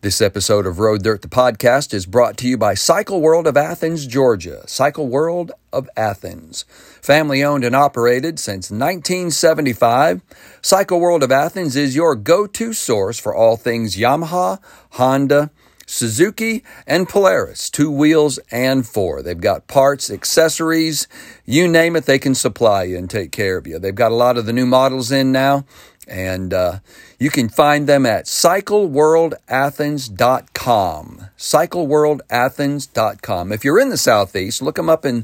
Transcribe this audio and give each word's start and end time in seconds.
This 0.00 0.22
episode 0.22 0.64
of 0.64 0.78
Road 0.78 1.02
Dirt, 1.02 1.22
the 1.22 1.28
podcast, 1.28 1.92
is 1.92 2.06
brought 2.06 2.36
to 2.36 2.46
you 2.46 2.56
by 2.56 2.74
Cycle 2.74 3.20
World 3.20 3.48
of 3.48 3.56
Athens, 3.56 4.06
Georgia. 4.06 4.62
Cycle 4.68 5.08
World 5.08 5.50
of 5.72 5.90
Athens. 5.96 6.64
Family 7.02 7.42
owned 7.42 7.64
and 7.64 7.74
operated 7.74 8.38
since 8.38 8.70
1975, 8.70 10.22
Cycle 10.62 11.00
World 11.00 11.24
of 11.24 11.32
Athens 11.32 11.74
is 11.74 11.96
your 11.96 12.14
go 12.14 12.46
to 12.46 12.72
source 12.72 13.18
for 13.18 13.34
all 13.34 13.56
things 13.56 13.96
Yamaha, 13.96 14.60
Honda, 14.90 15.50
Suzuki, 15.88 16.62
and 16.86 17.08
Polaris, 17.08 17.68
two 17.70 17.90
wheels 17.90 18.38
and 18.50 18.86
four. 18.86 19.22
They've 19.22 19.40
got 19.40 19.68
parts, 19.68 20.10
accessories, 20.10 21.08
you 21.46 21.66
name 21.66 21.96
it, 21.96 22.04
they 22.04 22.18
can 22.18 22.34
supply 22.34 22.82
you 22.82 22.98
and 22.98 23.08
take 23.08 23.32
care 23.32 23.56
of 23.56 23.66
you. 23.66 23.78
They've 23.78 23.94
got 23.94 24.12
a 24.12 24.14
lot 24.14 24.36
of 24.36 24.44
the 24.44 24.52
new 24.52 24.66
models 24.66 25.10
in 25.10 25.32
now, 25.32 25.64
and 26.06 26.52
uh, 26.52 26.80
you 27.18 27.30
can 27.30 27.48
find 27.48 27.86
them 27.86 28.04
at 28.04 28.26
cycleworldathens.com. 28.26 31.26
Cycleworldathens.com. 31.38 33.52
If 33.52 33.64
you're 33.64 33.80
in 33.80 33.88
the 33.88 33.96
Southeast, 33.96 34.60
look 34.60 34.76
them 34.76 34.90
up 34.90 35.06
in 35.06 35.22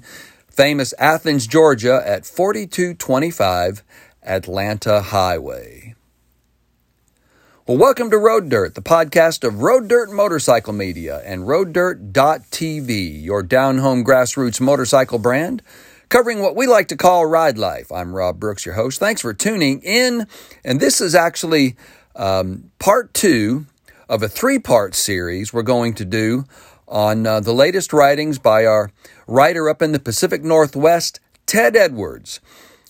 famous 0.49 0.95
Athens, 0.99 1.47
Georgia 1.47 2.03
at 2.07 2.25
4225 2.25 3.83
Atlanta 4.23 5.03
Highway. 5.03 5.84
Well, 7.67 7.79
welcome 7.79 8.11
to 8.11 8.19
Road 8.19 8.51
Dirt, 8.51 8.75
the 8.75 8.83
podcast 8.83 9.43
of 9.43 9.63
Road 9.63 9.89
Dirt 9.89 10.13
Motorcycle 10.13 10.75
Media 10.75 11.23
and 11.25 11.45
RoadDirt.tv, 11.45 13.23
your 13.25 13.43
down 13.43 13.79
home 13.79 14.05
grassroots 14.05 14.61
motorcycle 14.61 15.19
brand 15.19 15.63
covering 16.11 16.43
what 16.43 16.57
we 16.57 16.67
like 16.67 16.89
to 16.89 16.97
call 16.99 17.25
ride 17.25 17.57
life. 17.57 17.91
I'm 17.91 18.15
Rob 18.15 18.39
Brooks, 18.39 18.67
your 18.67 18.75
host. 18.75 19.01
Thanks 19.01 19.23
for 19.23 19.33
tuning 19.33 19.81
in. 19.81 20.27
And 20.63 20.79
this 20.79 21.01
is 21.01 21.15
actually 21.15 21.77
um, 22.15 22.71
part 22.79 23.15
two 23.15 23.65
of 24.11 24.23
a 24.23 24.29
three 24.29 24.59
part 24.59 24.95
series 24.95 25.55
we're 25.55 25.63
going 25.63 25.95
to 25.95 26.05
do 26.05 26.45
on 26.87 27.27
uh, 27.27 27.41
the 27.41 27.55
latest 27.55 27.95
writings 27.95 28.39
by 28.39 28.67
our 28.67 28.91
writer 29.27 29.71
up 29.71 29.81
in 29.81 29.93
the 29.93 29.99
Pacific 29.99 30.45
Northwest, 30.45 31.19
Ted 31.47 31.77
Edwards. 31.77 32.41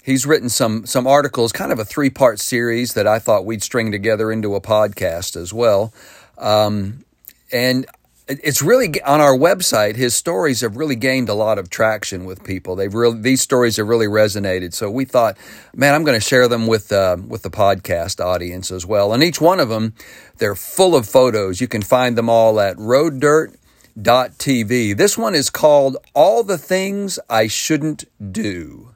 He's 0.05 0.27
written 0.27 0.51
some 0.51 0.85
some 0.85 1.07
articles, 1.07 1.51
kind 1.51 1.73
of 1.73 1.79
a 1.79 1.85
three 1.85 2.11
part 2.11 2.39
series 2.39 2.93
that 2.93 3.07
I 3.07 3.19
thought 3.19 3.47
we'd 3.47 3.63
string 3.63 3.91
together 3.91 4.31
into 4.31 4.55
a 4.55 4.61
podcast 4.61 5.35
as 5.35 5.51
well. 5.51 5.95
Um, 6.37 7.07
and 7.51 7.87
it's 8.29 8.61
really 8.61 9.01
on 9.03 9.23
our 9.23 9.37
website. 9.37 9.97
His 9.97 10.15
stories 10.15 10.61
have 10.61 10.77
really 10.77 10.97
gained 10.97 11.31
a 11.31 11.35
lot 11.35 11.59
of 11.59 11.71
traction 11.71 12.27
with 12.27 12.45
people. 12.45 12.77
They've 12.77 12.93
really 12.93 13.19
these 13.19 13.41
stories 13.41 13.79
have 13.79 13.89
really 13.89 14.07
resonated. 14.07 14.75
So 14.75 14.91
we 14.91 15.07
thought, 15.07 15.39
man, 15.75 15.95
I'm 15.95 16.05
going 16.05 16.21
to 16.21 16.27
share 16.27 16.49
them 16.49 16.67
with 16.67 16.93
uh, 16.93 17.17
with 17.27 17.43
the 17.43 17.51
podcast 17.51 18.23
audience 18.23 18.71
as 18.71 18.85
well. 18.85 19.15
And 19.15 19.23
each 19.23 19.41
one 19.41 19.59
of 19.59 19.71
them, 19.71 19.95
they're 20.37 20.55
full 20.55 20.95
of 20.95 21.09
photos. 21.09 21.63
You 21.63 21.69
can 21.69 21.81
find 21.81 22.19
them 22.19 22.29
all 22.29 22.61
at 22.61 22.77
RoadDirt.tv. 22.77 24.99
This 24.99 25.17
one 25.17 25.35
is 25.35 25.49
called 25.49 25.97
"All 26.15 26.43
the 26.43 26.59
Things 26.59 27.19
I 27.31 27.47
Shouldn't 27.47 28.05
Do" 28.33 28.94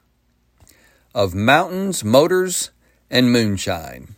of 1.13 1.33
mountains, 1.33 2.03
motors, 2.03 2.71
and 3.09 3.31
moonshine. 3.31 4.15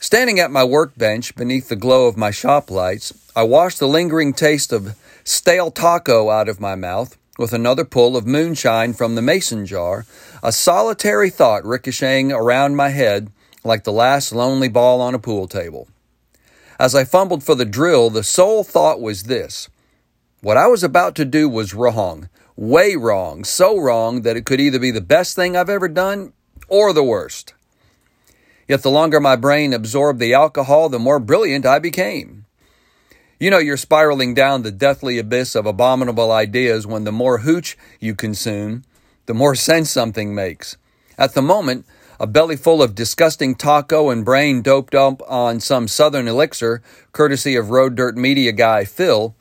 Standing 0.00 0.38
at 0.38 0.50
my 0.50 0.64
workbench 0.64 1.34
beneath 1.34 1.68
the 1.68 1.76
glow 1.76 2.06
of 2.06 2.16
my 2.16 2.30
shop 2.30 2.70
lights, 2.70 3.12
I 3.34 3.42
washed 3.42 3.78
the 3.78 3.88
lingering 3.88 4.32
taste 4.32 4.72
of 4.72 4.96
stale 5.24 5.70
taco 5.70 6.30
out 6.30 6.48
of 6.48 6.60
my 6.60 6.74
mouth 6.74 7.16
with 7.38 7.52
another 7.52 7.84
pull 7.84 8.16
of 8.16 8.26
moonshine 8.26 8.94
from 8.94 9.14
the 9.14 9.22
mason 9.22 9.66
jar, 9.66 10.06
a 10.42 10.52
solitary 10.52 11.30
thought 11.30 11.64
ricocheting 11.64 12.32
around 12.32 12.76
my 12.76 12.90
head 12.90 13.30
like 13.64 13.84
the 13.84 13.92
last 13.92 14.32
lonely 14.32 14.68
ball 14.68 15.00
on 15.00 15.14
a 15.14 15.18
pool 15.18 15.48
table. 15.48 15.88
As 16.78 16.94
I 16.94 17.04
fumbled 17.04 17.42
for 17.42 17.54
the 17.54 17.64
drill, 17.64 18.10
the 18.10 18.22
sole 18.22 18.64
thought 18.64 19.00
was 19.00 19.24
this 19.24 19.68
what 20.40 20.56
I 20.56 20.66
was 20.66 20.84
about 20.84 21.16
to 21.16 21.24
do 21.24 21.48
was 21.48 21.74
wrong, 21.74 22.28
way 22.56 22.96
wrong, 22.96 23.44
so 23.44 23.78
wrong 23.78 24.22
that 24.22 24.36
it 24.36 24.46
could 24.46 24.60
either 24.60 24.78
be 24.78 24.90
the 24.90 25.00
best 25.00 25.36
thing 25.36 25.56
I've 25.56 25.70
ever 25.70 25.88
done 25.88 26.32
or 26.68 26.92
the 26.92 27.04
worst. 27.04 27.54
Yet 28.66 28.82
the 28.82 28.90
longer 28.90 29.20
my 29.20 29.36
brain 29.36 29.72
absorbed 29.72 30.18
the 30.18 30.34
alcohol, 30.34 30.88
the 30.88 30.98
more 30.98 31.20
brilliant 31.20 31.66
I 31.66 31.78
became. 31.78 32.46
You 33.38 33.50
know 33.50 33.58
you're 33.58 33.76
spiraling 33.76 34.34
down 34.34 34.62
the 34.62 34.72
deathly 34.72 35.18
abyss 35.18 35.54
of 35.54 35.66
abominable 35.66 36.32
ideas 36.32 36.86
when 36.86 37.04
the 37.04 37.12
more 37.12 37.38
hooch 37.38 37.76
you 38.00 38.14
consume, 38.14 38.82
the 39.26 39.34
more 39.34 39.54
sense 39.68 39.90
something 39.90 40.34
makes. 40.34 40.76
At 41.18 41.34
the 41.34 41.42
moment, 41.42 41.86
a 42.18 42.26
belly 42.26 42.56
full 42.56 42.82
of 42.82 42.94
disgusting 42.94 43.54
taco 43.54 44.08
and 44.08 44.24
brain 44.24 44.62
doped 44.62 44.94
up 44.94 45.20
on 45.30 45.60
some 45.60 45.86
southern 45.86 46.26
elixir, 46.26 46.82
courtesy 47.12 47.56
of 47.56 47.68
road 47.68 47.94
dirt 47.94 48.16
media 48.16 48.52
guy 48.52 48.86
Phil, 48.86 49.34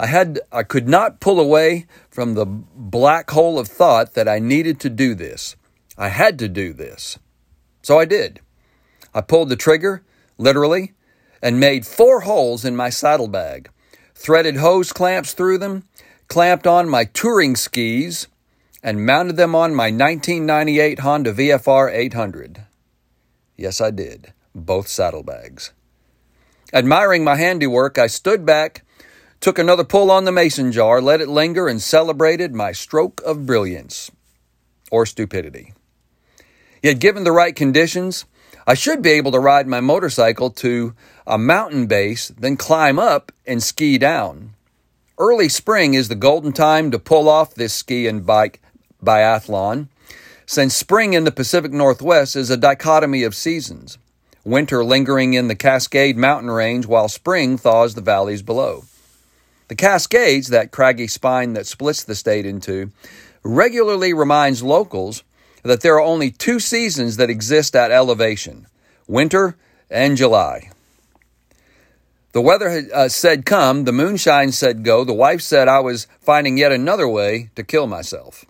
I 0.00 0.06
had 0.06 0.40
I 0.50 0.62
could 0.62 0.88
not 0.88 1.20
pull 1.20 1.38
away 1.38 1.84
from 2.08 2.32
the 2.32 2.46
black 2.46 3.30
hole 3.32 3.58
of 3.58 3.68
thought 3.68 4.14
that 4.14 4.28
I 4.28 4.38
needed 4.38 4.80
to 4.80 4.88
do 4.88 5.14
this. 5.14 5.56
I 5.98 6.08
had 6.08 6.38
to 6.38 6.48
do 6.48 6.72
this. 6.72 7.18
So 7.82 7.98
I 7.98 8.06
did. 8.06 8.40
I 9.14 9.20
pulled 9.20 9.50
the 9.50 9.56
trigger, 9.56 10.02
literally, 10.38 10.94
and 11.42 11.60
made 11.60 11.84
four 11.84 12.20
holes 12.20 12.64
in 12.64 12.74
my 12.74 12.88
saddlebag, 12.88 13.68
threaded 14.14 14.56
hose 14.56 14.90
clamps 14.90 15.34
through 15.34 15.58
them, 15.58 15.84
clamped 16.28 16.66
on 16.66 16.88
my 16.88 17.04
touring 17.04 17.54
skis, 17.54 18.26
and 18.82 19.04
mounted 19.04 19.36
them 19.36 19.54
on 19.54 19.74
my 19.74 19.90
1998 19.90 21.00
Honda 21.00 21.34
VFR 21.34 21.92
800. 21.92 22.64
Yes, 23.54 23.82
I 23.82 23.90
did, 23.90 24.32
both 24.54 24.88
saddlebags. 24.88 25.74
Admiring 26.72 27.22
my 27.22 27.36
handiwork, 27.36 27.98
I 27.98 28.06
stood 28.06 28.46
back, 28.46 28.82
took 29.40 29.58
another 29.58 29.84
pull 29.84 30.10
on 30.10 30.24
the 30.24 30.32
mason 30.32 30.70
jar, 30.70 31.00
let 31.00 31.20
it 31.20 31.28
linger, 31.28 31.66
and 31.66 31.80
celebrated 31.80 32.54
my 32.54 32.72
stroke 32.72 33.22
of 33.24 33.46
brilliance 33.46 34.10
or 34.90 35.06
stupidity. 35.06 35.72
Yet, 36.82 36.98
given 36.98 37.24
the 37.24 37.32
right 37.32 37.56
conditions, 37.56 38.26
I 38.66 38.74
should 38.74 39.02
be 39.02 39.10
able 39.10 39.32
to 39.32 39.40
ride 39.40 39.66
my 39.66 39.80
motorcycle 39.80 40.50
to 40.50 40.94
a 41.26 41.38
mountain 41.38 41.86
base, 41.86 42.28
then 42.28 42.56
climb 42.56 42.98
up 42.98 43.32
and 43.46 43.62
ski 43.62 43.98
down. 43.98 44.54
Early 45.18 45.48
spring 45.48 45.94
is 45.94 46.08
the 46.08 46.14
golden 46.14 46.52
time 46.52 46.90
to 46.90 46.98
pull 46.98 47.28
off 47.28 47.54
this 47.54 47.74
ski 47.74 48.06
and 48.06 48.24
bike 48.24 48.60
biathlon, 49.02 49.88
since 50.46 50.74
spring 50.74 51.14
in 51.14 51.24
the 51.24 51.30
Pacific 51.30 51.72
Northwest 51.72 52.36
is 52.36 52.50
a 52.50 52.56
dichotomy 52.56 53.22
of 53.22 53.34
seasons. 53.34 53.98
Winter 54.44 54.82
lingering 54.84 55.34
in 55.34 55.48
the 55.48 55.54
Cascade 55.54 56.16
mountain 56.16 56.50
range 56.50 56.86
while 56.86 57.08
spring 57.08 57.58
thaws 57.58 57.94
the 57.94 58.00
valleys 58.00 58.42
below. 58.42 58.84
The 59.70 59.76
Cascades, 59.76 60.48
that 60.48 60.72
craggy 60.72 61.06
spine 61.06 61.52
that 61.52 61.64
splits 61.64 62.02
the 62.02 62.16
state 62.16 62.44
in 62.44 62.58
two, 62.58 62.90
regularly 63.44 64.12
reminds 64.12 64.64
locals 64.64 65.22
that 65.62 65.80
there 65.80 65.94
are 65.94 66.02
only 66.02 66.32
two 66.32 66.58
seasons 66.58 67.18
that 67.18 67.30
exist 67.30 67.76
at 67.76 67.92
elevation 67.92 68.66
winter 69.06 69.56
and 69.88 70.16
July. 70.16 70.72
The 72.32 72.40
weather 72.40 72.82
uh, 72.92 73.08
said 73.10 73.46
come, 73.46 73.84
the 73.84 73.92
moonshine 73.92 74.50
said 74.50 74.82
go, 74.82 75.04
the 75.04 75.12
wife 75.12 75.40
said 75.40 75.68
I 75.68 75.78
was 75.78 76.08
finding 76.20 76.58
yet 76.58 76.72
another 76.72 77.06
way 77.06 77.50
to 77.54 77.62
kill 77.62 77.86
myself. 77.86 78.44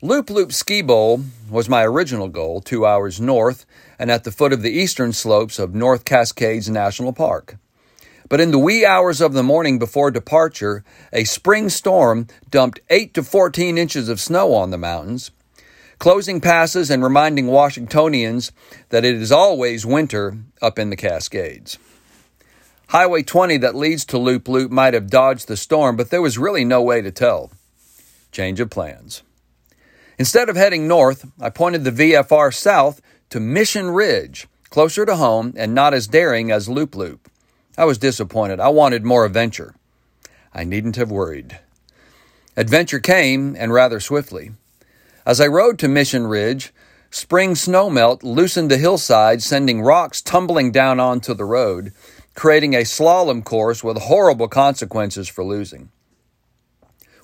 Loup 0.00 0.30
Loup 0.30 0.50
Ski 0.50 0.80
Bowl 0.80 1.24
was 1.50 1.68
my 1.68 1.84
original 1.84 2.28
goal, 2.28 2.62
two 2.62 2.86
hours 2.86 3.20
north 3.20 3.66
and 3.98 4.10
at 4.10 4.24
the 4.24 4.32
foot 4.32 4.54
of 4.54 4.62
the 4.62 4.72
eastern 4.72 5.12
slopes 5.12 5.58
of 5.58 5.74
North 5.74 6.06
Cascades 6.06 6.70
National 6.70 7.12
Park. 7.12 7.58
But 8.28 8.40
in 8.40 8.50
the 8.50 8.58
wee 8.58 8.84
hours 8.84 9.20
of 9.20 9.34
the 9.34 9.42
morning 9.42 9.78
before 9.78 10.10
departure, 10.10 10.82
a 11.12 11.24
spring 11.24 11.68
storm 11.68 12.26
dumped 12.50 12.80
8 12.90 13.14
to 13.14 13.22
14 13.22 13.78
inches 13.78 14.08
of 14.08 14.20
snow 14.20 14.54
on 14.54 14.70
the 14.70 14.78
mountains, 14.78 15.30
closing 15.98 16.40
passes 16.40 16.90
and 16.90 17.02
reminding 17.02 17.46
Washingtonians 17.46 18.52
that 18.88 19.04
it 19.04 19.14
is 19.14 19.30
always 19.30 19.86
winter 19.86 20.38
up 20.60 20.78
in 20.78 20.90
the 20.90 20.96
Cascades. 20.96 21.78
Highway 22.88 23.22
20 23.22 23.58
that 23.58 23.74
leads 23.74 24.04
to 24.06 24.18
Loup 24.18 24.46
Loup 24.48 24.70
might 24.70 24.94
have 24.94 25.10
dodged 25.10 25.48
the 25.48 25.56
storm, 25.56 25.96
but 25.96 26.10
there 26.10 26.22
was 26.22 26.38
really 26.38 26.64
no 26.64 26.82
way 26.82 27.02
to 27.02 27.10
tell. 27.10 27.50
Change 28.32 28.60
of 28.60 28.70
plans. 28.70 29.22
Instead 30.18 30.48
of 30.48 30.56
heading 30.56 30.88
north, 30.88 31.30
I 31.40 31.50
pointed 31.50 31.84
the 31.84 31.90
VFR 31.90 32.54
south 32.54 33.00
to 33.30 33.40
Mission 33.40 33.90
Ridge, 33.90 34.46
closer 34.70 35.04
to 35.04 35.16
home 35.16 35.52
and 35.56 35.74
not 35.74 35.94
as 35.94 36.06
daring 36.06 36.50
as 36.50 36.68
Loup 36.68 36.94
Loup. 36.94 37.28
I 37.76 37.84
was 37.84 37.98
disappointed. 37.98 38.60
I 38.60 38.68
wanted 38.68 39.04
more 39.04 39.24
adventure. 39.24 39.74
I 40.54 40.64
needn't 40.64 40.96
have 40.96 41.10
worried. 41.10 41.58
Adventure 42.56 43.00
came, 43.00 43.54
and 43.54 43.72
rather 43.72 44.00
swiftly. 44.00 44.52
As 45.26 45.40
I 45.40 45.46
rode 45.46 45.78
to 45.80 45.88
Mission 45.88 46.26
Ridge, 46.26 46.72
spring 47.10 47.52
snowmelt 47.54 48.22
loosened 48.22 48.70
the 48.70 48.78
hillside, 48.78 49.42
sending 49.42 49.82
rocks 49.82 50.22
tumbling 50.22 50.72
down 50.72 50.98
onto 50.98 51.34
the 51.34 51.44
road, 51.44 51.92
creating 52.34 52.74
a 52.74 52.84
slalom 52.84 53.44
course 53.44 53.84
with 53.84 53.98
horrible 53.98 54.48
consequences 54.48 55.28
for 55.28 55.44
losing. 55.44 55.90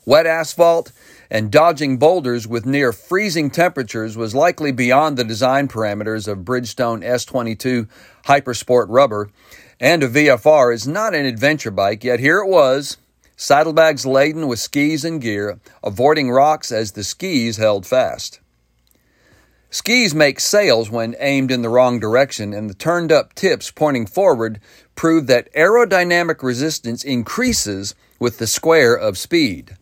Wet 0.04 0.26
asphalt 0.26 0.90
and 1.30 1.50
dodging 1.50 1.96
boulders 1.96 2.46
with 2.46 2.66
near 2.66 2.92
freezing 2.92 3.50
temperatures 3.50 4.16
was 4.16 4.34
likely 4.34 4.72
beyond 4.72 5.16
the 5.16 5.24
design 5.24 5.68
parameters 5.68 6.26
of 6.26 6.38
Bridgestone 6.38 7.02
S22 7.04 7.88
Hypersport 8.26 8.86
rubber, 8.88 9.30
And 9.82 10.04
a 10.04 10.08
VFR 10.08 10.72
is 10.72 10.86
not 10.86 11.12
an 11.12 11.26
adventure 11.26 11.72
bike, 11.72 12.04
yet 12.04 12.20
here 12.20 12.38
it 12.38 12.46
was, 12.46 12.98
saddlebags 13.36 14.06
laden 14.06 14.46
with 14.46 14.60
skis 14.60 15.04
and 15.04 15.20
gear, 15.20 15.58
avoiding 15.82 16.30
rocks 16.30 16.70
as 16.70 16.92
the 16.92 17.02
skis 17.02 17.56
held 17.56 17.84
fast. 17.84 18.38
Skis 19.70 20.14
make 20.14 20.38
sails 20.38 20.88
when 20.88 21.16
aimed 21.18 21.50
in 21.50 21.62
the 21.62 21.68
wrong 21.68 21.98
direction, 21.98 22.54
and 22.54 22.70
the 22.70 22.74
turned 22.74 23.10
up 23.10 23.34
tips 23.34 23.72
pointing 23.72 24.06
forward 24.06 24.60
prove 24.94 25.26
that 25.26 25.52
aerodynamic 25.52 26.44
resistance 26.44 27.02
increases 27.02 27.96
with 28.20 28.38
the 28.38 28.46
square 28.46 28.94
of 28.94 29.18
speed. 29.18 29.76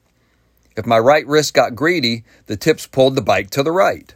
If 0.79 0.87
my 0.87 0.99
right 0.99 1.27
wrist 1.27 1.53
got 1.53 1.75
greedy, 1.75 2.25
the 2.47 2.57
tips 2.57 2.87
pulled 2.87 3.17
the 3.17 3.21
bike 3.21 3.51
to 3.51 3.63
the 3.63 3.73
right. 3.73 4.15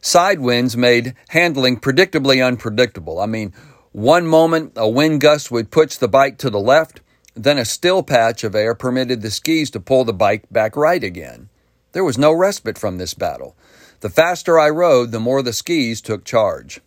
Side 0.00 0.40
winds 0.40 0.78
made 0.78 1.14
handling 1.28 1.78
predictably 1.78 2.42
unpredictable. 2.42 3.20
I 3.20 3.26
mean, 3.26 3.52
one 3.92 4.26
moment 4.26 4.72
a 4.76 4.88
wind 4.88 5.20
gust 5.20 5.50
would 5.50 5.70
push 5.70 5.96
the 5.96 6.08
bike 6.08 6.38
to 6.38 6.50
the 6.50 6.60
left, 6.60 7.00
then 7.34 7.58
a 7.58 7.64
still 7.64 8.02
patch 8.02 8.44
of 8.44 8.54
air 8.54 8.74
permitted 8.74 9.20
the 9.20 9.30
skis 9.30 9.70
to 9.70 9.80
pull 9.80 10.04
the 10.04 10.12
bike 10.12 10.44
back 10.50 10.76
right 10.76 11.02
again. 11.02 11.48
There 11.92 12.04
was 12.04 12.18
no 12.18 12.32
respite 12.32 12.78
from 12.78 12.98
this 12.98 13.14
battle. 13.14 13.56
The 14.00 14.10
faster 14.10 14.58
I 14.58 14.70
rode, 14.70 15.10
the 15.10 15.20
more 15.20 15.42
the 15.42 15.52
skis 15.52 16.00
took 16.00 16.24
charge. 16.24 16.80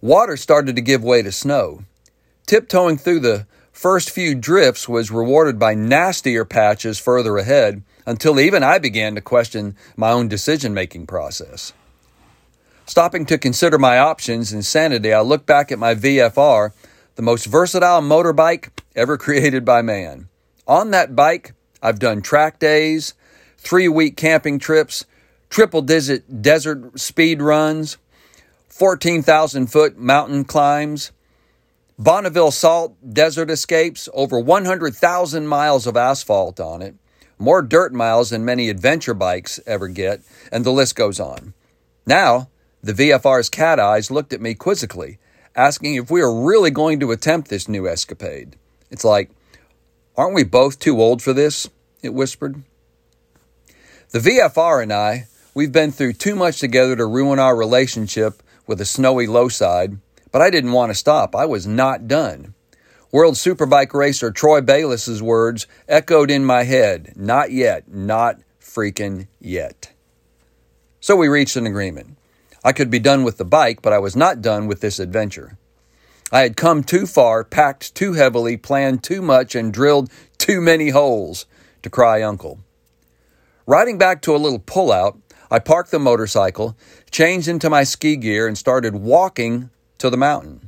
Water 0.00 0.36
started 0.36 0.76
to 0.76 0.82
give 0.82 1.02
way 1.02 1.22
to 1.22 1.32
snow. 1.32 1.84
Tiptoeing 2.46 2.98
through 2.98 3.20
the 3.20 3.46
first 3.72 4.10
few 4.10 4.34
drifts 4.34 4.88
was 4.88 5.10
rewarded 5.10 5.58
by 5.58 5.74
nastier 5.74 6.44
patches 6.44 6.98
further 6.98 7.36
ahead 7.36 7.82
until 8.06 8.40
even 8.40 8.62
I 8.62 8.78
began 8.78 9.14
to 9.14 9.20
question 9.20 9.76
my 9.96 10.10
own 10.10 10.28
decision 10.28 10.74
making 10.74 11.06
process. 11.06 11.72
Stopping 12.88 13.26
to 13.26 13.36
consider 13.36 13.76
my 13.76 13.98
options 13.98 14.50
and 14.50 14.64
sanity, 14.64 15.12
I 15.12 15.20
look 15.20 15.44
back 15.44 15.70
at 15.70 15.78
my 15.78 15.94
VFR, 15.94 16.72
the 17.16 17.22
most 17.22 17.44
versatile 17.44 18.00
motorbike 18.00 18.70
ever 18.96 19.18
created 19.18 19.62
by 19.62 19.82
man. 19.82 20.30
On 20.66 20.90
that 20.92 21.14
bike, 21.14 21.52
I've 21.82 21.98
done 21.98 22.22
track 22.22 22.58
days, 22.58 23.12
three 23.58 23.88
week 23.88 24.16
camping 24.16 24.58
trips, 24.58 25.04
triple 25.50 25.82
digit 25.82 26.40
desert 26.40 26.98
speed 26.98 27.42
runs, 27.42 27.98
14,000 28.70 29.66
foot 29.66 29.98
mountain 29.98 30.44
climbs, 30.46 31.12
Bonneville 31.98 32.50
Salt 32.50 32.96
desert 33.12 33.50
escapes, 33.50 34.08
over 34.14 34.40
100,000 34.40 35.46
miles 35.46 35.86
of 35.86 35.94
asphalt 35.98 36.58
on 36.58 36.80
it, 36.80 36.94
more 37.38 37.60
dirt 37.60 37.92
miles 37.92 38.30
than 38.30 38.46
many 38.46 38.70
adventure 38.70 39.12
bikes 39.12 39.60
ever 39.66 39.88
get, 39.88 40.22
and 40.50 40.64
the 40.64 40.72
list 40.72 40.96
goes 40.96 41.20
on. 41.20 41.52
Now, 42.06 42.48
the 42.82 42.92
VFR's 42.92 43.48
cat 43.48 43.80
eyes 43.80 44.10
looked 44.10 44.32
at 44.32 44.40
me 44.40 44.54
quizzically, 44.54 45.18
asking 45.54 45.94
if 45.94 46.10
we 46.10 46.20
were 46.20 46.44
really 46.44 46.70
going 46.70 47.00
to 47.00 47.12
attempt 47.12 47.48
this 47.48 47.68
new 47.68 47.88
escapade. 47.88 48.56
It's 48.90 49.04
like, 49.04 49.30
aren't 50.16 50.34
we 50.34 50.44
both 50.44 50.78
too 50.78 51.00
old 51.00 51.22
for 51.22 51.32
this? 51.32 51.68
It 52.02 52.14
whispered. 52.14 52.62
The 54.10 54.20
VFR 54.20 54.82
and 54.82 54.92
I 54.92 55.26
We've 55.58 55.72
been 55.72 55.90
through 55.90 56.12
too 56.12 56.36
much 56.36 56.60
together 56.60 56.94
to 56.94 57.04
ruin 57.04 57.40
our 57.40 57.56
relationship 57.56 58.44
with 58.68 58.80
a 58.80 58.84
snowy 58.84 59.26
low 59.26 59.48
side, 59.48 59.98
but 60.30 60.40
I 60.40 60.50
didn't 60.50 60.70
want 60.70 60.90
to 60.90 60.94
stop. 60.94 61.34
I 61.34 61.46
was 61.46 61.66
not 61.66 62.06
done. 62.06 62.54
World 63.10 63.34
Superbike 63.34 63.92
racer 63.92 64.30
Troy 64.30 64.60
Bayliss's 64.60 65.20
words 65.20 65.66
echoed 65.88 66.30
in 66.30 66.44
my 66.44 66.62
head 66.62 67.12
not 67.16 67.50
yet, 67.50 67.88
not 67.88 68.38
freaking 68.62 69.26
yet. 69.40 69.90
So 71.00 71.16
we 71.16 71.26
reached 71.26 71.56
an 71.56 71.66
agreement. 71.66 72.17
I 72.68 72.72
could 72.72 72.90
be 72.90 72.98
done 72.98 73.24
with 73.24 73.38
the 73.38 73.46
bike, 73.46 73.80
but 73.80 73.94
I 73.94 73.98
was 73.98 74.14
not 74.14 74.42
done 74.42 74.66
with 74.66 74.82
this 74.82 74.98
adventure. 74.98 75.56
I 76.30 76.40
had 76.40 76.54
come 76.54 76.84
too 76.84 77.06
far, 77.06 77.42
packed 77.42 77.94
too 77.94 78.12
heavily, 78.12 78.58
planned 78.58 79.02
too 79.02 79.22
much, 79.22 79.54
and 79.54 79.72
drilled 79.72 80.10
too 80.36 80.60
many 80.60 80.90
holes 80.90 81.46
to 81.80 81.88
cry 81.88 82.20
uncle. 82.20 82.60
Riding 83.66 83.96
back 83.96 84.20
to 84.20 84.36
a 84.36 84.44
little 84.44 84.58
pullout, 84.58 85.18
I 85.50 85.60
parked 85.60 85.92
the 85.92 85.98
motorcycle, 85.98 86.76
changed 87.10 87.48
into 87.48 87.70
my 87.70 87.84
ski 87.84 88.16
gear, 88.16 88.46
and 88.46 88.58
started 88.58 88.96
walking 88.96 89.70
to 89.96 90.10
the 90.10 90.18
mountain. 90.18 90.67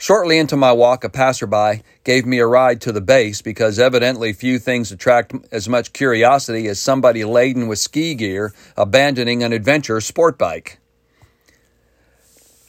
Shortly 0.00 0.38
into 0.38 0.56
my 0.56 0.70
walk, 0.70 1.02
a 1.02 1.08
passerby 1.08 1.82
gave 2.04 2.24
me 2.24 2.38
a 2.38 2.46
ride 2.46 2.80
to 2.82 2.92
the 2.92 3.00
base 3.00 3.42
because 3.42 3.80
evidently 3.80 4.32
few 4.32 4.60
things 4.60 4.92
attract 4.92 5.34
as 5.50 5.68
much 5.68 5.92
curiosity 5.92 6.68
as 6.68 6.78
somebody 6.78 7.24
laden 7.24 7.66
with 7.66 7.80
ski 7.80 8.14
gear 8.14 8.54
abandoning 8.76 9.42
an 9.42 9.52
adventure 9.52 10.00
sport 10.00 10.38
bike. 10.38 10.78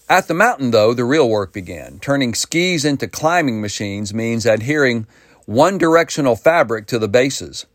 At 0.10 0.28
the 0.28 0.34
mountain, 0.34 0.72
though, 0.72 0.96
the 0.96 1.06
real 1.06 1.30
work 1.30 1.54
began. 1.54 2.00
Turning 2.00 2.34
skis 2.34 2.84
into 2.84 3.08
climbing 3.08 3.62
machines 3.62 4.12
means 4.12 4.48
adhering 4.48 5.06
one 5.46 5.78
directional 5.78 6.36
fabric 6.36 6.88
to 6.88 6.98
the 6.98 7.08
bases. 7.08 7.68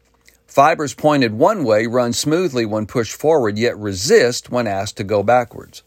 Fibers 0.48 0.94
pointed 0.94 1.34
one 1.34 1.62
way 1.62 1.86
run 1.86 2.12
smoothly 2.12 2.66
when 2.66 2.86
pushed 2.86 3.12
forward, 3.12 3.56
yet 3.56 3.78
resist 3.78 4.50
when 4.50 4.66
asked 4.66 4.96
to 4.96 5.04
go 5.04 5.22
backwards. 5.22 5.84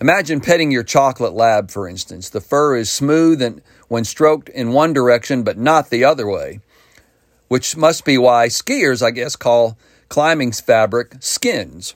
Imagine 0.00 0.40
petting 0.40 0.70
your 0.70 0.82
chocolate 0.82 1.32
lab, 1.32 1.70
for 1.70 1.88
instance. 1.88 2.28
The 2.28 2.40
fur 2.40 2.76
is 2.76 2.90
smooth 2.90 3.40
and 3.40 3.62
when 3.88 4.04
stroked 4.04 4.48
in 4.50 4.72
one 4.72 4.92
direction, 4.92 5.42
but 5.42 5.56
not 5.56 5.90
the 5.90 6.04
other 6.04 6.26
way, 6.26 6.60
which 7.48 7.76
must 7.76 8.04
be 8.04 8.18
why 8.18 8.48
skiers, 8.48 9.02
I 9.02 9.10
guess, 9.10 9.36
call 9.36 9.78
climbing 10.08 10.52
fabric 10.52 11.14
skins. 11.20 11.94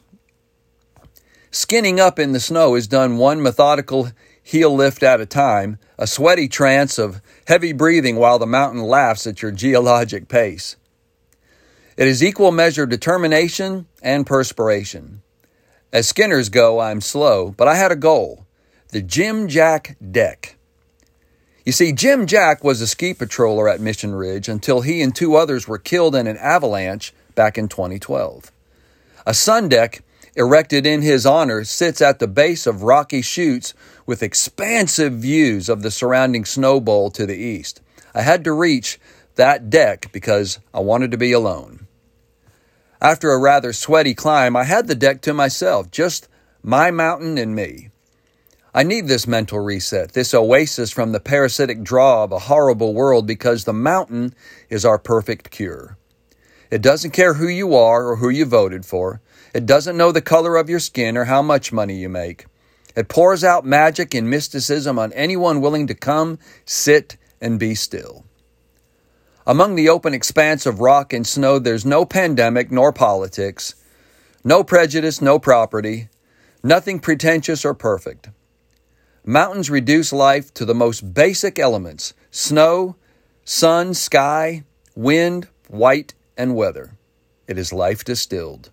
Skinning 1.50 2.00
up 2.00 2.18
in 2.18 2.32
the 2.32 2.40
snow 2.40 2.74
is 2.74 2.86
done 2.86 3.18
one 3.18 3.42
methodical 3.42 4.10
heel 4.42 4.74
lift 4.74 5.02
at 5.02 5.20
a 5.20 5.26
time, 5.26 5.78
a 5.98 6.06
sweaty 6.06 6.48
trance 6.48 6.98
of 6.98 7.20
heavy 7.46 7.72
breathing 7.72 8.16
while 8.16 8.38
the 8.38 8.46
mountain 8.46 8.82
laughs 8.82 9.26
at 9.26 9.42
your 9.42 9.50
geologic 9.50 10.28
pace. 10.28 10.76
It 11.96 12.06
is 12.06 12.22
equal 12.22 12.50
measure 12.50 12.86
determination 12.86 13.86
and 14.02 14.26
perspiration. 14.26 15.22
As 15.92 16.06
skinners 16.06 16.50
go, 16.50 16.78
I'm 16.78 17.00
slow, 17.00 17.50
but 17.56 17.66
I 17.66 17.74
had 17.74 17.90
a 17.90 17.96
goal 17.96 18.46
the 18.92 19.02
Jim 19.02 19.46
Jack 19.46 19.96
deck. 20.10 20.56
You 21.64 21.72
see, 21.72 21.92
Jim 21.92 22.26
Jack 22.26 22.64
was 22.64 22.80
a 22.80 22.86
ski 22.86 23.14
patroller 23.14 23.72
at 23.72 23.80
Mission 23.80 24.14
Ridge 24.14 24.48
until 24.48 24.80
he 24.80 25.00
and 25.00 25.14
two 25.14 25.36
others 25.36 25.68
were 25.68 25.78
killed 25.78 26.16
in 26.16 26.26
an 26.26 26.36
avalanche 26.36 27.12
back 27.36 27.56
in 27.56 27.68
2012. 27.68 28.50
A 29.26 29.34
sun 29.34 29.68
deck 29.68 30.02
erected 30.34 30.86
in 30.86 31.02
his 31.02 31.26
honor 31.26 31.64
sits 31.64 32.00
at 32.00 32.18
the 32.18 32.26
base 32.26 32.66
of 32.66 32.82
rocky 32.82 33.22
chutes 33.22 33.74
with 34.06 34.22
expansive 34.22 35.12
views 35.14 35.68
of 35.68 35.82
the 35.82 35.90
surrounding 35.90 36.44
snow 36.44 36.80
bowl 36.80 37.10
to 37.10 37.26
the 37.26 37.36
east. 37.36 37.80
I 38.14 38.22
had 38.22 38.42
to 38.44 38.52
reach 38.52 38.98
that 39.36 39.70
deck 39.70 40.10
because 40.12 40.58
I 40.74 40.80
wanted 40.80 41.10
to 41.12 41.18
be 41.18 41.32
alone. 41.32 41.86
After 43.02 43.30
a 43.32 43.38
rather 43.38 43.72
sweaty 43.72 44.14
climb, 44.14 44.54
I 44.54 44.64
had 44.64 44.86
the 44.86 44.94
deck 44.94 45.22
to 45.22 45.32
myself, 45.32 45.90
just 45.90 46.28
my 46.62 46.90
mountain 46.90 47.38
and 47.38 47.54
me. 47.54 47.88
I 48.74 48.82
need 48.82 49.08
this 49.08 49.26
mental 49.26 49.58
reset, 49.58 50.12
this 50.12 50.34
oasis 50.34 50.90
from 50.90 51.12
the 51.12 51.18
parasitic 51.18 51.82
draw 51.82 52.24
of 52.24 52.32
a 52.32 52.40
horrible 52.40 52.92
world 52.92 53.26
because 53.26 53.64
the 53.64 53.72
mountain 53.72 54.34
is 54.68 54.84
our 54.84 54.98
perfect 54.98 55.50
cure. 55.50 55.96
It 56.70 56.82
doesn't 56.82 57.12
care 57.12 57.34
who 57.34 57.48
you 57.48 57.74
are 57.74 58.06
or 58.06 58.16
who 58.16 58.28
you 58.28 58.44
voted 58.44 58.84
for. 58.84 59.22
It 59.54 59.64
doesn't 59.64 59.96
know 59.96 60.12
the 60.12 60.20
color 60.20 60.56
of 60.56 60.68
your 60.68 60.78
skin 60.78 61.16
or 61.16 61.24
how 61.24 61.40
much 61.40 61.72
money 61.72 61.96
you 61.96 62.08
make. 62.10 62.46
It 62.94 63.08
pours 63.08 63.42
out 63.42 63.64
magic 63.64 64.14
and 64.14 64.28
mysticism 64.28 64.98
on 64.98 65.12
anyone 65.14 65.62
willing 65.62 65.86
to 65.86 65.94
come, 65.94 66.38
sit, 66.66 67.16
and 67.40 67.58
be 67.58 67.74
still. 67.74 68.24
Among 69.46 69.74
the 69.74 69.88
open 69.88 70.12
expanse 70.12 70.66
of 70.66 70.80
rock 70.80 71.12
and 71.12 71.26
snow, 71.26 71.58
there's 71.58 71.86
no 71.86 72.04
pandemic 72.04 72.70
nor 72.70 72.92
politics, 72.92 73.74
no 74.44 74.62
prejudice, 74.62 75.22
no 75.22 75.38
property, 75.38 76.08
nothing 76.62 77.00
pretentious 77.00 77.64
or 77.64 77.72
perfect. 77.72 78.28
Mountains 79.24 79.70
reduce 79.70 80.12
life 80.12 80.52
to 80.54 80.64
the 80.64 80.74
most 80.74 81.14
basic 81.14 81.58
elements 81.58 82.12
snow, 82.30 82.96
sun, 83.44 83.94
sky, 83.94 84.62
wind, 84.94 85.48
white, 85.68 86.14
and 86.36 86.54
weather. 86.54 86.92
It 87.46 87.58
is 87.58 87.72
life 87.72 88.04
distilled. 88.04 88.70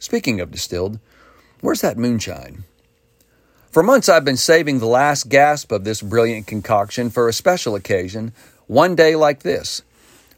Speaking 0.00 0.40
of 0.40 0.50
distilled, 0.50 1.00
where's 1.60 1.80
that 1.80 1.98
moonshine? 1.98 2.64
For 3.70 3.82
months, 3.82 4.08
I've 4.08 4.24
been 4.24 4.36
saving 4.36 4.78
the 4.78 4.86
last 4.86 5.28
gasp 5.28 5.72
of 5.72 5.84
this 5.84 6.02
brilliant 6.02 6.46
concoction 6.46 7.10
for 7.10 7.28
a 7.28 7.32
special 7.32 7.74
occasion, 7.74 8.32
one 8.66 8.94
day 8.94 9.16
like 9.16 9.42
this. 9.42 9.82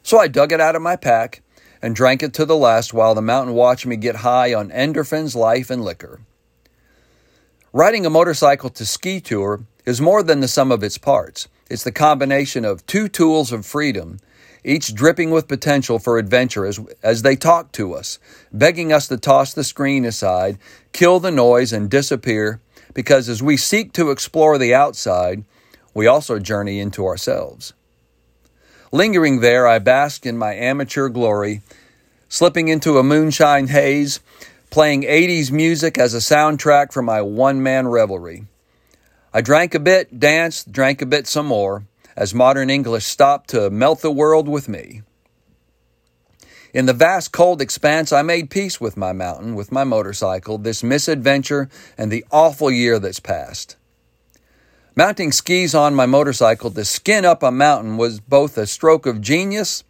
So 0.07 0.21
I 0.21 0.29
dug 0.29 0.53
it 0.53 0.61
out 0.61 0.77
of 0.77 0.83
my 0.83 0.95
pack 0.95 1.43
and 1.83 1.93
drank 1.93 2.23
it 2.23 2.33
to 2.35 2.45
the 2.45 2.57
last 2.57 2.95
while 2.95 3.17
the 3.17 3.21
mountain 3.21 3.57
watched 3.57 3.87
me 3.87 3.97
get 3.97 4.15
high 4.15 4.55
on 4.55 4.71
endorphins, 4.71 5.35
life, 5.35 5.69
and 5.69 5.83
liquor. 5.83 6.21
Riding 7.73 8.07
a 8.07 8.11
motorcycle 8.11 8.71
to 8.71 8.87
ski 8.87 9.21
tour 9.21 9.65
is 9.85 10.01
more 10.01 10.23
than 10.23 10.39
the 10.39 10.47
sum 10.47 10.71
of 10.71 10.85
its 10.85 10.97
parts. 10.97 11.49
It's 11.69 11.83
the 11.83 11.91
combination 11.91 12.65
of 12.65 12.87
two 12.87 13.09
tools 13.09 13.51
of 13.51 13.67
freedom, 13.67 14.21
each 14.63 14.95
dripping 14.95 15.33
with 15.33 15.49
potential 15.49 15.99
for 15.99 16.19
adventure 16.19 16.65
as, 16.67 16.79
as 17.03 17.23
they 17.23 17.35
talk 17.35 17.73
to 17.73 17.93
us, 17.93 18.21
begging 18.53 18.93
us 18.93 19.09
to 19.09 19.17
toss 19.17 19.55
the 19.55 19.65
screen 19.65 20.05
aside, 20.05 20.57
kill 20.93 21.19
the 21.19 21.33
noise, 21.33 21.73
and 21.73 21.91
disappear, 21.91 22.61
because 22.95 23.29
as 23.29 23.43
we 23.43 23.57
seek 23.57 23.93
to 23.95 24.13
explore 24.13 24.57
the 24.57 24.73
outside, 24.73 25.45
we 25.95 26.07
also 26.07 26.39
journey 26.39 26.79
into 26.79 27.05
ourselves. 27.05 27.73
Lingering 28.93 29.41
there, 29.41 29.67
I 29.67 29.79
bask 29.79 30.25
in 30.25 30.39
my 30.39 30.55
amateur 30.55 31.09
glory, 31.09 31.63
slipping 32.29 32.69
into 32.69 32.99
a 32.99 33.03
moonshine 33.03 33.69
haze, 33.69 34.21
playing 34.71 35.03
80s 35.03 35.51
music 35.51 35.99
as 35.99 36.15
a 36.15 36.19
soundtrack 36.19 36.93
for 36.93 37.03
my 37.03 37.21
one 37.21 37.63
man 37.63 37.89
revelry. 37.89 38.47
I 39.35 39.41
drank 39.41 39.75
a 39.75 39.81
bit, 39.81 40.21
danced, 40.21 40.71
drank 40.71 41.03
a 41.03 41.07
bit 41.07 41.27
some 41.27 41.47
more, 41.47 41.85
as 42.17 42.33
Modern 42.33 42.71
English 42.71 43.05
stopped 43.05 43.51
to 43.51 43.71
melt 43.71 44.03
the 44.03 44.11
world 44.11 44.49
with 44.49 44.69
me. 44.69 45.03
In 46.73 46.87
the 46.87 46.93
vast 46.93 47.33
cold 47.33 47.61
expanse, 47.61 48.13
I 48.13 48.23
made 48.23 48.51
peace 48.51 48.81
with 48.81 48.97
my 48.97 49.13
mountain, 49.13 49.55
with 49.55 49.73
my 49.73 49.83
motorcycle, 49.83 50.59
this 50.59 50.83
misadventure, 50.83 51.69
and 51.99 52.13
the 52.13 52.25
awful 52.31 52.71
year 52.71 52.99
that's 52.99 53.21
passed. 53.21 53.77
Mounting 54.99 55.31
skis 55.31 55.75
on 55.75 55.95
my 55.95 56.07
motorcycle 56.07 56.71
to 56.71 56.83
skin 56.83 57.27
up 57.27 57.43
a 57.43 57.51
mountain 57.51 57.99
was 57.99 58.19
both 58.19 58.57
a 58.57 58.67
stroke 58.67 59.05
of 59.05 59.21
genius 59.21 59.85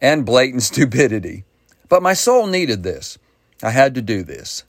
and 0.00 0.24
blatant 0.24 0.62
stupidity. 0.62 1.42
But 1.88 2.04
my 2.04 2.12
soul 2.12 2.46
needed 2.46 2.84
this. 2.84 3.18
I 3.64 3.70
had 3.70 3.96
to 3.96 4.02
do 4.02 4.22
this. 4.22 4.62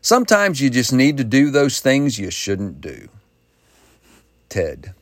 Sometimes 0.00 0.62
you 0.62 0.70
just 0.70 0.90
need 0.90 1.18
to 1.18 1.24
do 1.24 1.50
those 1.50 1.80
things 1.80 2.18
you 2.18 2.30
shouldn't 2.30 2.80
do. 2.80 3.10
Ted. 4.48 4.94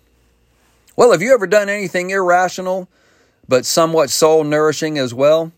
Well, 0.97 1.13
have 1.13 1.23
you 1.23 1.33
ever 1.33 1.47
done 1.47 1.69
anything 1.69 2.11
irrational 2.11 2.89
but 3.47 3.65
somewhat 3.65 4.11
soul 4.11 4.43
nourishing 4.43 4.99
as 4.99 5.15
well? 5.15 5.53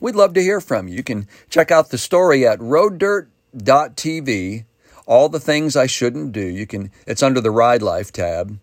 We'd 0.00 0.14
love 0.14 0.32
to 0.34 0.42
hear 0.42 0.62
from 0.62 0.88
you. 0.88 0.96
You 0.96 1.02
can 1.02 1.28
check 1.50 1.70
out 1.70 1.90
the 1.90 1.98
story 1.98 2.46
at 2.46 2.60
roaddirt.tv. 2.60 4.64
All 5.06 5.28
the 5.28 5.40
things 5.40 5.76
I 5.76 5.86
shouldn't 5.86 6.32
do. 6.32 6.44
You 6.44 6.66
can 6.66 6.90
it's 7.06 7.22
under 7.22 7.40
the 7.40 7.50
Ride 7.50 7.82
Life 7.82 8.12
tab. 8.12 8.58